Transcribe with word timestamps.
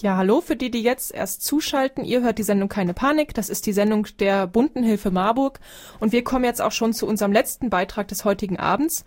Ja, 0.00 0.16
hallo 0.16 0.40
für 0.40 0.54
die, 0.54 0.70
die 0.70 0.82
jetzt 0.82 1.12
erst 1.12 1.42
zuschalten. 1.42 2.04
Ihr 2.04 2.22
hört 2.22 2.38
die 2.38 2.44
Sendung 2.44 2.68
Keine 2.68 2.94
Panik. 2.94 3.34
Das 3.34 3.48
ist 3.48 3.66
die 3.66 3.72
Sendung 3.72 4.06
der 4.20 4.46
Bunten 4.46 4.84
Hilfe 4.84 5.10
Marburg. 5.10 5.58
Und 5.98 6.12
wir 6.12 6.22
kommen 6.22 6.44
jetzt 6.44 6.62
auch 6.62 6.70
schon 6.70 6.92
zu 6.92 7.04
unserem 7.04 7.32
letzten 7.32 7.68
Beitrag 7.68 8.06
des 8.06 8.24
heutigen 8.24 8.60
Abends. 8.60 9.04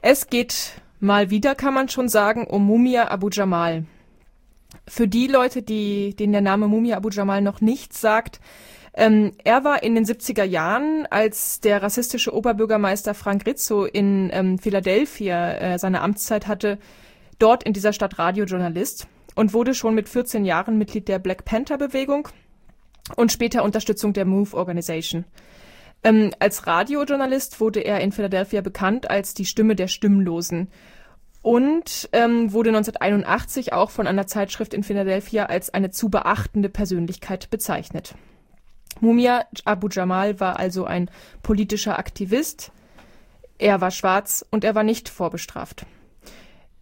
Es 0.00 0.28
geht 0.28 0.80
mal 1.00 1.28
wieder, 1.28 1.54
kann 1.54 1.74
man 1.74 1.90
schon 1.90 2.08
sagen, 2.08 2.46
um 2.46 2.64
Mumia 2.64 3.10
Abu 3.10 3.28
Jamal. 3.30 3.84
Für 4.88 5.06
die 5.06 5.26
Leute, 5.26 5.60
die, 5.60 6.16
denen 6.16 6.32
der 6.32 6.40
Name 6.40 6.66
Mumia 6.66 6.96
Abu 6.96 7.10
Jamal 7.10 7.42
noch 7.42 7.60
nichts 7.60 8.00
sagt, 8.00 8.40
ähm, 8.94 9.32
er 9.44 9.64
war 9.64 9.82
in 9.82 9.94
den 9.94 10.06
70er 10.06 10.44
Jahren, 10.44 11.06
als 11.10 11.60
der 11.60 11.82
rassistische 11.82 12.34
Oberbürgermeister 12.34 13.12
Frank 13.12 13.44
Rizzo 13.44 13.84
in 13.84 14.30
ähm, 14.32 14.58
Philadelphia 14.58 15.52
äh, 15.56 15.78
seine 15.78 16.00
Amtszeit 16.00 16.46
hatte, 16.46 16.78
dort 17.38 17.64
in 17.64 17.74
dieser 17.74 17.92
Stadt 17.92 18.18
Radiojournalist 18.18 19.06
und 19.34 19.52
wurde 19.52 19.74
schon 19.74 19.94
mit 19.94 20.08
14 20.08 20.44
Jahren 20.44 20.78
Mitglied 20.78 21.08
der 21.08 21.18
Black 21.18 21.44
Panther 21.44 21.78
Bewegung 21.78 22.28
und 23.16 23.32
später 23.32 23.64
Unterstützung 23.64 24.12
der 24.12 24.24
Move 24.24 24.56
Organization. 24.56 25.24
Ähm, 26.02 26.30
als 26.38 26.66
Radiojournalist 26.66 27.60
wurde 27.60 27.80
er 27.80 28.00
in 28.00 28.12
Philadelphia 28.12 28.62
bekannt 28.62 29.10
als 29.10 29.34
die 29.34 29.44
Stimme 29.44 29.76
der 29.76 29.88
Stimmlosen 29.88 30.68
und 31.42 32.08
ähm, 32.12 32.52
wurde 32.52 32.70
1981 32.70 33.72
auch 33.72 33.90
von 33.90 34.06
einer 34.06 34.26
Zeitschrift 34.26 34.74
in 34.74 34.82
Philadelphia 34.82 35.46
als 35.46 35.72
eine 35.72 35.90
zu 35.90 36.08
beachtende 36.08 36.68
Persönlichkeit 36.68 37.50
bezeichnet. 37.50 38.14
Mumia 39.00 39.44
Abu 39.64 39.88
Jamal 39.90 40.40
war 40.40 40.58
also 40.58 40.84
ein 40.84 41.10
politischer 41.42 41.98
Aktivist. 41.98 42.72
Er 43.58 43.80
war 43.80 43.90
schwarz 43.90 44.44
und 44.50 44.64
er 44.64 44.74
war 44.74 44.82
nicht 44.82 45.08
vorbestraft. 45.08 45.86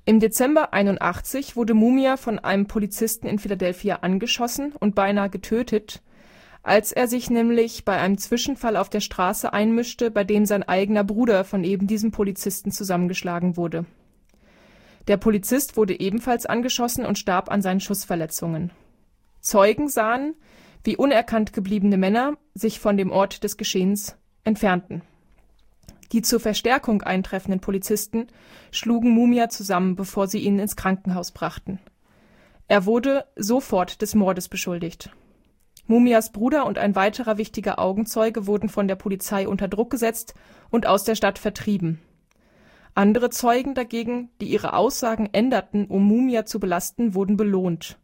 Im 0.08 0.20
Dezember 0.20 0.72
81 0.72 1.54
wurde 1.54 1.74
Mumia 1.74 2.16
von 2.16 2.38
einem 2.38 2.64
Polizisten 2.64 3.26
in 3.26 3.38
Philadelphia 3.38 3.96
angeschossen 3.96 4.72
und 4.80 4.94
beinahe 4.94 5.28
getötet, 5.28 6.00
als 6.62 6.92
er 6.92 7.08
sich 7.08 7.28
nämlich 7.28 7.84
bei 7.84 7.98
einem 7.98 8.16
Zwischenfall 8.16 8.78
auf 8.78 8.88
der 8.88 9.00
Straße 9.00 9.52
einmischte, 9.52 10.10
bei 10.10 10.24
dem 10.24 10.46
sein 10.46 10.62
eigener 10.62 11.04
Bruder 11.04 11.44
von 11.44 11.62
eben 11.62 11.86
diesem 11.86 12.10
Polizisten 12.10 12.70
zusammengeschlagen 12.70 13.58
wurde. 13.58 13.84
Der 15.08 15.18
Polizist 15.18 15.76
wurde 15.76 16.00
ebenfalls 16.00 16.46
angeschossen 16.46 17.04
und 17.04 17.18
starb 17.18 17.50
an 17.50 17.60
seinen 17.60 17.80
Schussverletzungen. 17.80 18.70
Zeugen 19.42 19.90
sahen, 19.90 20.32
wie 20.84 20.96
unerkannt 20.96 21.52
gebliebene 21.52 21.98
Männer 21.98 22.38
sich 22.54 22.80
von 22.80 22.96
dem 22.96 23.10
Ort 23.10 23.44
des 23.44 23.58
Geschehens 23.58 24.16
entfernten 24.42 25.02
die 26.12 26.22
zur 26.22 26.40
Verstärkung 26.40 27.02
eintreffenden 27.02 27.60
Polizisten 27.60 28.28
schlugen 28.70 29.10
Mumia 29.10 29.48
zusammen, 29.48 29.96
bevor 29.96 30.26
sie 30.26 30.38
ihn 30.38 30.58
ins 30.58 30.76
Krankenhaus 30.76 31.32
brachten. 31.32 31.78
Er 32.66 32.86
wurde 32.86 33.24
sofort 33.36 34.02
des 34.02 34.14
Mordes 34.14 34.48
beschuldigt. 34.48 35.10
Mumias 35.86 36.32
Bruder 36.32 36.66
und 36.66 36.76
ein 36.76 36.94
weiterer 36.94 37.38
wichtiger 37.38 37.78
Augenzeuge 37.78 38.46
wurden 38.46 38.68
von 38.68 38.88
der 38.88 38.96
Polizei 38.96 39.48
unter 39.48 39.68
Druck 39.68 39.90
gesetzt 39.90 40.34
und 40.68 40.86
aus 40.86 41.04
der 41.04 41.14
Stadt 41.14 41.38
vertrieben. 41.38 41.98
Andere 42.94 43.30
Zeugen 43.30 43.74
dagegen, 43.74 44.28
die 44.40 44.48
ihre 44.48 44.74
Aussagen 44.74 45.30
änderten, 45.32 45.86
um 45.86 46.02
Mumia 46.02 46.44
zu 46.44 46.60
belasten, 46.60 47.14
wurden 47.14 47.38
belohnt. 47.38 47.98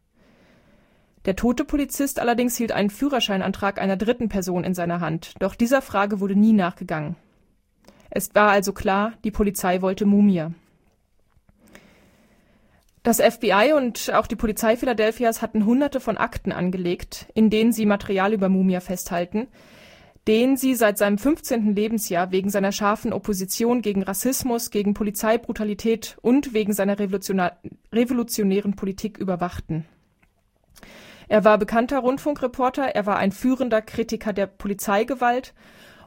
Der 1.27 1.36
tote 1.36 1.64
Polizist 1.64 2.20
allerdings 2.20 2.56
hielt 2.56 2.72
einen 2.72 2.91
Führerscheinantrag 2.91 3.80
einer 3.80 3.96
dritten 3.96 4.28
Person 4.28 4.64
in 4.64 4.74
seiner 4.74 5.00
Hand, 5.00 5.34
doch 5.41 5.55
dieser 5.55 5.83
Frage 5.83 6.20
wurde 6.20 6.36
nie 6.36 6.52
nachgegangen. 6.52 7.16
Es 8.16 8.32
war 8.32 8.50
also 8.50 8.72
klar, 8.72 9.14
die 9.24 9.32
Polizei 9.32 9.82
wollte 9.82 10.06
Mumia. 10.06 10.52
Das 13.02 13.20
FBI 13.20 13.72
und 13.76 14.14
auch 14.14 14.28
die 14.28 14.36
Polizei 14.36 14.76
Philadelphias 14.76 15.42
hatten 15.42 15.66
Hunderte 15.66 15.98
von 15.98 16.16
Akten 16.16 16.52
angelegt, 16.52 17.26
in 17.34 17.50
denen 17.50 17.72
sie 17.72 17.86
Material 17.86 18.32
über 18.32 18.48
Mumia 18.48 18.78
festhalten, 18.78 19.48
den 20.28 20.56
sie 20.56 20.76
seit 20.76 20.96
seinem 20.96 21.18
15. 21.18 21.74
Lebensjahr 21.74 22.30
wegen 22.30 22.50
seiner 22.50 22.70
scharfen 22.70 23.12
Opposition 23.12 23.83
gegen 23.83 24.05
Rassismus, 24.05 24.70
gegen 24.70 24.94
Polizeibrutalität 24.94 26.16
und 26.22 26.55
wegen 26.55 26.72
seiner 26.72 26.96
revolutionären 27.00 28.77
Politik 28.77 29.18
überwachten. 29.18 29.86
Er 31.27 31.44
war 31.44 31.58
bekannter 31.58 31.98
Rundfunkreporter, 31.98 32.94
er 32.94 33.06
war 33.06 33.16
ein 33.16 33.33
führender 33.33 33.83
Kritiker 33.83 34.33
der 34.33 34.46
Polizeigewalt 34.46 35.52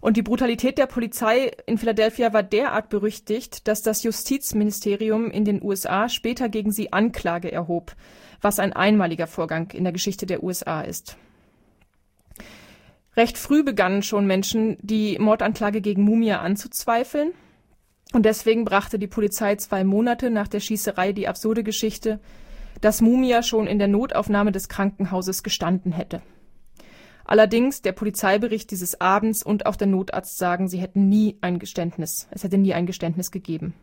und 0.02 0.18
die 0.18 0.22
Brutalität 0.22 0.78
der 0.78 0.86
Polizei 0.86 1.52
in 1.66 1.78
Philadelphia 1.78 2.34
war 2.34 2.44
derart 2.44 2.90
berüchtigt, 2.90 3.68
dass 3.68 3.82
das 3.82 4.04
Justizministerium 4.04 5.32
in 5.32 5.46
den 5.46 5.62
USA 5.62 6.10
später 6.10 6.50
gegen 6.50 6.72
sie 6.72 6.94
Anklage 6.94 7.52
erhob, 7.52 7.96
was 8.42 8.60
ein 8.60 8.74
einmaliger 8.74 9.28
Vorgang 9.28 9.72
in 9.72 9.84
der 9.84 9.94
Geschichte 9.94 10.26
der 10.26 10.44
USA 10.44 10.82
ist. 10.82 11.18
Recht 13.16 13.40
früh 13.40 13.64
begannen 13.64 14.04
schon 14.04 14.28
Menschen, 14.28 14.78
die 14.82 15.18
Mordanklage 15.18 15.82
gegen 15.82 16.04
Mumia 16.04 16.40
anzuzweifeln. 16.40 17.32
Und 18.14 18.26
deswegen 18.26 18.64
brachte 18.64 19.00
die 19.00 19.08
Polizei 19.08 19.56
zwei 19.56 19.84
Monate 19.84 20.30
nach 20.30 20.48
der 20.48 20.60
Schießerei 20.60 21.14
die 21.14 21.28
absurde 21.28 21.64
Geschichte, 21.64 22.20
dass 22.80 23.02
Mumia 23.02 23.42
schon 23.42 23.66
in 23.66 23.80
der 23.80 23.88
Notaufnahme 23.88 24.52
des 24.52 24.70
Krankenhauses 24.70 25.42
gestanden 25.42 25.92
hätte. 25.92 26.22
Allerdings 27.28 27.82
der 27.82 27.92
Polizeibericht 27.92 28.72
dieses 28.72 29.02
Abends 29.02 29.44
und 29.44 29.66
auch 29.66 29.76
der 29.76 29.88
Notarzt 29.88 30.38
sagen, 30.38 30.70
sie 30.70 30.80
hätten 30.80 31.10
nie 31.10 31.38
ein 31.42 31.60
Geständnis, 31.60 32.28
es 32.32 32.44
hätte 32.44 32.58
nie 32.58 32.74
ein 32.74 32.86
Geständnis 32.86 33.32
gegeben. 33.32 33.74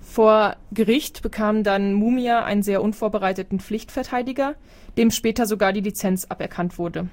Vor 0.00 0.56
Gericht 0.70 1.22
bekam 1.22 1.64
dann 1.64 1.92
Mumia 1.94 2.44
einen 2.44 2.62
sehr 2.62 2.82
unvorbereiteten 2.82 3.58
Pflichtverteidiger, 3.58 4.54
dem 4.96 5.10
später 5.10 5.46
sogar 5.46 5.72
die 5.72 5.80
Lizenz 5.80 6.26
aberkannt 6.26 6.78
wurde. 6.78 7.08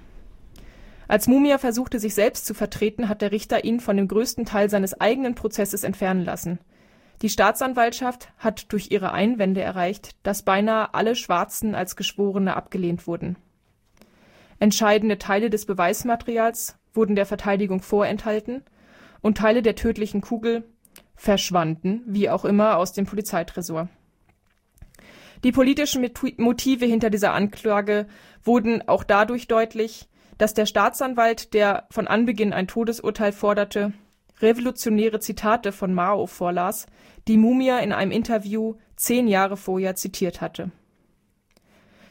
Als 1.07 1.28
Mumia 1.28 1.57
versuchte, 1.57 2.00
sich 2.00 2.13
selbst 2.13 2.46
zu 2.46 2.53
vertreten, 2.53 3.09
hat 3.09 3.24
der 3.24 3.31
Richter 3.31 3.63
ihn 3.63 3.80
von 3.80 3.97
dem 3.97 4.07
größten 4.07 4.46
Teil 4.46 4.69
seines 4.69 5.01
eigenen 5.01 5.34
Prozesses 5.34 5.84
entfernen 5.84 6.24
lassen. 6.24 6.59
Die 7.24 7.30
Staatsanwaltschaft 7.30 8.30
hat 8.38 8.72
durch 8.72 8.91
ihre 8.91 9.13
Einwände 9.13 9.62
erreicht, 9.62 10.12
dass 10.22 10.44
beinahe 10.44 10.94
alle 10.94 11.16
Schwarzen 11.16 11.74
als 11.74 11.96
Geschworene 11.96 12.56
abgelehnt 12.56 13.07
wurden. 13.07 13.36
Entscheidende 14.59 15.18
Teile 15.18 15.50
des 15.50 15.66
Beweismaterials 15.66 16.78
wurden 16.94 17.16
der 17.16 17.25
Verteidigung 17.25 17.81
vorenthalten 17.81 18.64
und 19.22 19.38
Teile 19.38 19.62
der 19.62 19.75
tödlichen 19.75 20.22
Kugel 20.22 20.64
verschwanden, 21.16 22.02
wie 22.06 22.30
auch 22.30 22.44
immer, 22.44 22.78
aus 22.78 22.92
dem 22.92 23.06
Polizeitresor. 23.06 23.88
Die 25.46 25.53
politischen 25.53 26.06
Motive 26.38 26.86
hinter 26.86 27.09
dieser 27.09 27.34
Anklage 27.34 28.08
wurden 28.44 28.86
auch 28.88 29.06
dadurch 29.06 29.48
deutlich, 29.48 30.09
dass 30.38 30.53
der 30.53 30.66
Staatsanwalt, 30.66 31.53
der 31.53 31.88
von 31.90 32.08
Anbeginn 32.08 32.52
ein 32.52 32.68
Todesurteil 32.68 33.31
forderte, 33.31 33.94
revolutionäre 34.42 35.19
Zitate 35.19 35.72
von 35.72 35.94
Mao 35.94 36.28
vorlas, 36.28 36.88
die 37.28 37.38
Mumia 37.38 37.80
in 37.80 37.94
einem 37.94 38.12
Interview 38.12 38.75
zehn 38.98 39.28
Jahre 39.28 39.56
vorher 39.56 39.96
zitiert 39.96 40.42
hatte 40.42 40.72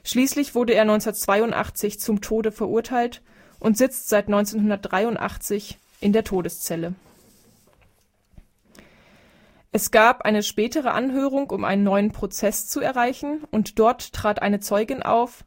Schließlich 0.08 0.54
wurde 0.54 0.72
er 0.72 0.82
1982 0.82 2.00
zum 2.00 2.22
Tode 2.22 2.50
verurteilt 2.50 3.20
und 3.60 3.76
sitzt 3.76 4.08
seit 4.08 4.28
1983 4.28 5.76
in 6.00 6.14
der 6.14 6.24
Todeszelle. 6.24 6.94
Es 9.70 9.90
gab 9.90 10.22
eine 10.22 10.42
spätere 10.42 10.92
Anhörung, 10.92 11.50
um 11.50 11.62
einen 11.62 11.82
neuen 11.82 12.10
Prozess 12.10 12.68
zu 12.68 12.80
erreichen, 12.80 13.44
und 13.50 13.78
dort 13.78 14.14
trat 14.14 14.40
eine 14.40 14.60
Zeugin 14.60 15.02
auf, 15.02 15.44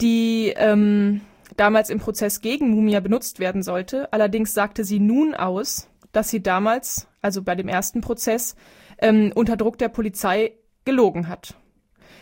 die 0.00 0.54
ähm, 0.56 1.20
damals 1.58 1.90
im 1.90 1.98
Prozess 1.98 2.40
gegen 2.40 2.70
Mumia 2.70 3.00
benutzt 3.00 3.40
werden 3.40 3.62
sollte. 3.62 4.10
Allerdings 4.10 4.54
sagte 4.54 4.84
sie 4.84 5.00
nun 5.00 5.34
aus, 5.34 5.90
dass 6.12 6.30
sie 6.30 6.42
damals, 6.42 7.08
also 7.20 7.42
bei 7.42 7.56
dem 7.56 7.68
ersten 7.68 8.00
Prozess, 8.00 8.56
ähm, 8.96 9.32
unter 9.34 9.58
Druck 9.58 9.76
der 9.76 9.90
Polizei 9.90 10.54
gelogen 10.86 11.28
hat. 11.28 11.56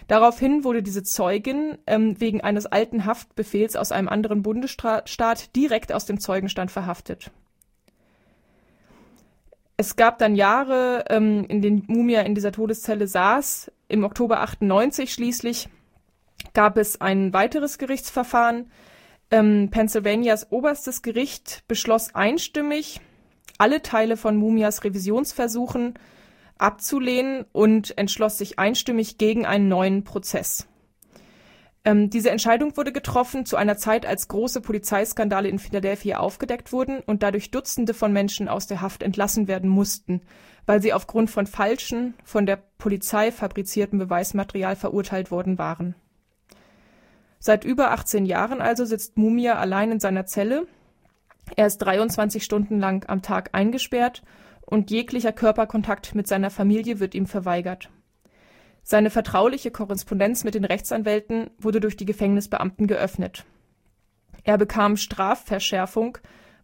Daraufhin 0.09 0.65
wurde 0.65 0.83
diese 0.83 1.03
Zeugin 1.03 1.79
ähm, 1.87 2.20
wegen 2.20 2.41
eines 2.41 2.67
alten 2.67 3.05
Haftbefehls 3.05 3.76
aus 3.76 3.93
einem 3.93 4.08
anderen 4.08 4.43
Bundesstaat 4.43 5.55
direkt 5.55 5.93
aus 5.93 6.06
dem 6.06 6.20
Zeugenstand 6.20 6.70
verhaftet. 6.70 7.31
Es 9.76 9.97
gab 9.97 10.19
dann 10.19 10.35
Jahre, 10.35 11.06
ähm, 11.08 11.47
in 11.49 11.62
denen 11.62 11.85
Mumia 11.87 12.20
in 12.20 12.35
dieser 12.35 12.52
Todeszelle 12.52 13.06
saß. 13.06 13.73
Im 13.88 14.05
Oktober 14.05 14.41
98 14.41 15.12
schließlich 15.12 15.70
gab 16.53 16.76
es 16.76 17.00
ein 17.00 17.32
weiteres 17.32 17.79
Gerichtsverfahren. 17.79 18.70
Ähm, 19.31 19.69
Pennsylvanias 19.70 20.50
oberstes 20.50 21.00
Gericht 21.00 21.62
beschloss 21.67 22.14
einstimmig, 22.14 23.00
alle 23.58 23.81
Teile 23.81 24.17
von 24.17 24.37
Mumias 24.37 24.85
Revisionsversuchen 24.85 25.94
abzulehnen 26.60 27.44
und 27.52 27.96
entschloss 27.96 28.38
sich 28.38 28.58
einstimmig 28.58 29.18
gegen 29.18 29.46
einen 29.46 29.68
neuen 29.68 30.04
Prozess. 30.04 30.66
Ähm, 31.84 32.10
diese 32.10 32.30
Entscheidung 32.30 32.76
wurde 32.76 32.92
getroffen 32.92 33.46
zu 33.46 33.56
einer 33.56 33.78
Zeit, 33.78 34.04
als 34.04 34.28
große 34.28 34.60
Polizeiskandale 34.60 35.48
in 35.48 35.58
Philadelphia 35.58 36.18
aufgedeckt 36.18 36.72
wurden 36.72 37.00
und 37.00 37.22
dadurch 37.22 37.50
Dutzende 37.50 37.94
von 37.94 38.12
Menschen 38.12 38.48
aus 38.48 38.66
der 38.66 38.82
Haft 38.82 39.02
entlassen 39.02 39.48
werden 39.48 39.70
mussten, 39.70 40.20
weil 40.66 40.82
sie 40.82 40.92
aufgrund 40.92 41.30
von 41.30 41.46
falschen, 41.46 42.14
von 42.22 42.44
der 42.44 42.56
Polizei 42.56 43.32
fabriziertem 43.32 43.98
Beweismaterial 43.98 44.76
verurteilt 44.76 45.30
worden 45.30 45.58
waren. 45.58 45.94
Seit 47.38 47.64
über 47.64 47.92
18 47.92 48.26
Jahren 48.26 48.60
also 48.60 48.84
sitzt 48.84 49.16
Mumia 49.16 49.54
allein 49.54 49.92
in 49.92 50.00
seiner 50.00 50.26
Zelle. 50.26 50.66
Er 51.56 51.66
ist 51.66 51.78
23 51.78 52.44
Stunden 52.44 52.78
lang 52.78 53.08
am 53.08 53.22
Tag 53.22 53.50
eingesperrt 53.52 54.22
und 54.70 54.90
jeglicher 54.90 55.32
Körperkontakt 55.32 56.14
mit 56.14 56.26
seiner 56.26 56.50
Familie 56.50 57.00
wird 57.00 57.14
ihm 57.14 57.26
verweigert. 57.26 57.90
Seine 58.82 59.11
vertrauliche 59.11 59.70
Korrespondenz 59.70 60.44
mit 60.44 60.55
den 60.55 60.64
Rechtsanwälten 60.64 61.50
wurde 61.58 61.81
durch 61.81 61.96
die 61.96 62.06
Gefängnisbeamten 62.06 62.87
geöffnet. 62.87 63.44
Er 64.44 64.56
bekam 64.56 64.96
Strafverschärfung, 64.96 66.19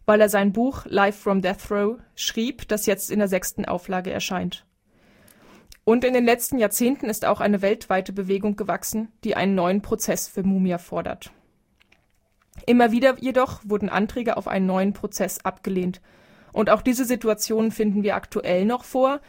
weil 0.05 0.21
er 0.21 0.29
sein 0.29 0.53
Buch 0.53 0.85
Life 0.85 1.19
from 1.19 1.41
Death 1.41 1.69
Row 1.69 1.99
schrieb, 2.15 2.67
das 2.67 2.85
jetzt 2.85 3.11
in 3.11 3.19
der 3.19 3.27
sechsten 3.27 3.65
Auflage 3.65 4.11
erscheint. 4.11 4.65
Und 5.83 6.03
in 6.03 6.13
den 6.13 6.25
letzten 6.25 6.57
Jahrzehnten 6.57 7.05
ist 7.05 7.23
auch 7.23 7.39
eine 7.39 7.61
weltweite 7.61 8.11
Bewegung 8.11 8.55
gewachsen, 8.55 9.09
die 9.23 9.35
einen 9.35 9.55
neuen 9.55 9.81
Prozess 9.81 10.27
für 10.27 10.43
Mumia 10.43 10.79
fordert. 10.79 11.31
Immer 12.65 12.91
wieder 12.91 13.17
jedoch 13.19 13.61
wurden 13.63 13.89
Anträge 13.89 14.35
auf 14.35 14.47
einen 14.47 14.65
neuen 14.65 14.93
Prozess 14.93 15.45
abgelehnt. 15.45 16.01
Und 16.57 16.69
auch 16.69 16.81
diese 16.81 17.05
Situation 17.05 17.71
finden 17.71 18.03
wir 18.03 18.15
aktuell 18.15 18.65
noch 18.65 18.83
vor, 18.83 19.21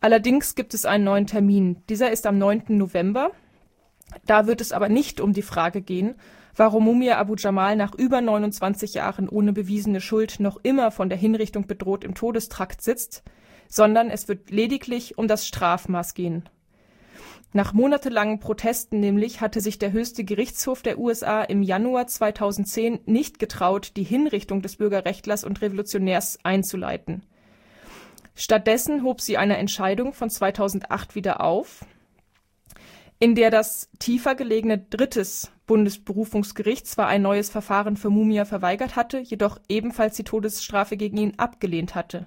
Allerdings 0.00 0.54
gibt 0.54 0.74
es 0.74 0.84
einen 0.84 1.04
neuen 1.04 1.26
Termin. 1.26 1.82
Dieser 1.88 2.10
ist 2.10 2.26
am 2.26 2.38
9. 2.38 2.64
November. 2.68 3.30
Da 4.26 4.46
wird 4.46 4.60
es 4.60 4.72
aber 4.72 4.88
nicht 4.88 5.20
um 5.20 5.32
die 5.32 5.42
Frage 5.42 5.82
gehen, 5.82 6.14
warum 6.54 6.84
Mumia 6.84 7.18
Abu 7.18 7.34
Jamal 7.36 7.76
nach 7.76 7.94
über 7.94 8.20
29 8.20 8.94
Jahren 8.94 9.28
ohne 9.28 9.52
bewiesene 9.52 10.00
Schuld 10.00 10.38
noch 10.38 10.58
immer 10.62 10.90
von 10.90 11.08
der 11.08 11.18
Hinrichtung 11.18 11.66
bedroht 11.66 12.04
im 12.04 12.14
Todestrakt 12.14 12.82
sitzt, 12.82 13.24
sondern 13.68 14.10
es 14.10 14.28
wird 14.28 14.50
lediglich 14.50 15.18
um 15.18 15.28
das 15.28 15.46
Strafmaß 15.46 16.14
gehen. 16.14 16.48
Nach 17.52 17.72
monatelangen 17.72 18.38
Protesten 18.38 19.00
nämlich 19.00 19.40
hatte 19.40 19.60
sich 19.60 19.78
der 19.78 19.92
höchste 19.92 20.24
Gerichtshof 20.24 20.82
der 20.82 20.98
USA 20.98 21.42
im 21.42 21.62
Januar 21.62 22.06
2010 22.06 23.00
nicht 23.06 23.38
getraut, 23.38 23.92
die 23.96 24.02
Hinrichtung 24.02 24.62
des 24.62 24.76
Bürgerrechtlers 24.76 25.44
und 25.44 25.62
Revolutionärs 25.62 26.38
einzuleiten. 26.42 27.22
Stattdessen 28.34 29.02
hob 29.02 29.22
sie 29.22 29.38
eine 29.38 29.56
Entscheidung 29.56 30.12
von 30.12 30.28
2008 30.28 31.14
wieder 31.14 31.40
auf, 31.40 31.86
in 33.18 33.34
der 33.34 33.50
das 33.50 33.88
tiefer 33.98 34.34
gelegene 34.34 34.78
drittes 34.78 35.50
Bundesberufungsgericht 35.66 36.86
zwar 36.86 37.08
ein 37.08 37.22
neues 37.22 37.48
Verfahren 37.48 37.96
für 37.96 38.10
Mumia 38.10 38.44
verweigert 38.44 38.94
hatte, 38.94 39.18
jedoch 39.18 39.58
ebenfalls 39.68 40.16
die 40.16 40.24
Todesstrafe 40.24 40.96
gegen 40.96 41.16
ihn 41.16 41.38
abgelehnt 41.38 41.94
hatte. 41.94 42.26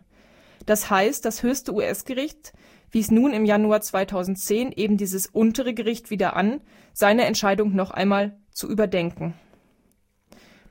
Das 0.65 0.89
heißt, 0.89 1.23
das 1.23 1.43
höchste 1.43 1.73
US-Gericht 1.73 2.53
wies 2.91 3.11
nun 3.11 3.33
im 3.33 3.45
Januar 3.45 3.81
2010 3.81 4.71
eben 4.71 4.97
dieses 4.97 5.27
untere 5.27 5.73
Gericht 5.73 6.09
wieder 6.09 6.35
an, 6.35 6.61
seine 6.93 7.25
Entscheidung 7.25 7.75
noch 7.75 7.91
einmal 7.91 8.37
zu 8.51 8.69
überdenken. 8.69 9.33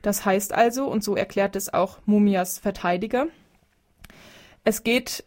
Das 0.01 0.25
heißt 0.25 0.53
also, 0.53 0.87
und 0.87 1.03
so 1.03 1.15
erklärt 1.15 1.55
es 1.55 1.73
auch 1.73 1.99
Mumias 2.05 2.59
Verteidiger, 2.59 3.27
es 4.63 4.83
geht 4.83 5.23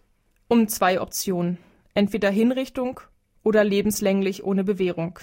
um 0.49 0.69
zwei 0.69 1.01
Optionen, 1.01 1.59
entweder 1.95 2.31
Hinrichtung 2.31 3.01
oder 3.43 3.65
lebenslänglich 3.65 4.45
ohne 4.45 4.65
Bewährung. 4.65 5.19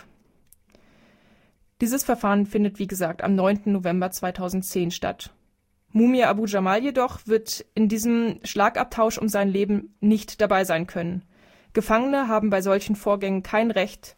Dieses 1.81 2.03
Verfahren 2.03 2.45
findet 2.45 2.79
wie 2.79 2.87
gesagt 2.87 3.23
am 3.23 3.35
9. 3.35 3.61
November 3.65 4.11
2010 4.11 4.91
statt. 4.91 5.31
Mumia 5.91 6.29
Abu 6.29 6.45
Jamal 6.45 6.83
jedoch 6.83 7.25
wird 7.25 7.65
in 7.73 7.87
diesem 7.87 8.39
Schlagabtausch 8.43 9.17
um 9.17 9.29
sein 9.29 9.49
Leben 9.49 9.95
nicht 10.01 10.41
dabei 10.41 10.65
sein 10.65 10.85
können. 10.85 11.23
Gefangene 11.73 12.27
haben 12.27 12.49
bei 12.49 12.61
solchen 12.61 12.95
Vorgängen 12.95 13.43
kein 13.43 13.71
Recht, 13.71 14.15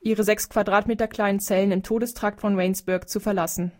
ihre 0.00 0.24
sechs 0.24 0.48
Quadratmeter 0.48 1.08
kleinen 1.08 1.40
Zellen 1.40 1.72
im 1.72 1.82
Todestrakt 1.82 2.40
von 2.40 2.56
Waynesburg 2.56 3.08
zu 3.08 3.20
verlassen. 3.20 3.72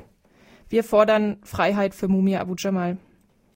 Wir 0.68 0.84
fordern 0.84 1.38
Freiheit 1.44 1.94
für 1.94 2.08
Mumia 2.08 2.40
Abu 2.40 2.54
Jamal. 2.56 2.96